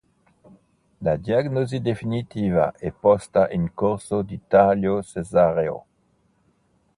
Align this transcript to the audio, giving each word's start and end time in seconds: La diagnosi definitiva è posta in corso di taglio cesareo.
La 1.03 1.15
diagnosi 1.15 1.79
definitiva 1.79 2.71
è 2.75 2.89
posta 2.89 3.47
in 3.51 3.71
corso 3.75 4.23
di 4.23 4.39
taglio 4.47 5.03
cesareo. 5.03 5.85